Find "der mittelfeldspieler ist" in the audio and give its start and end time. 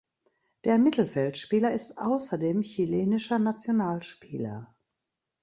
0.65-1.99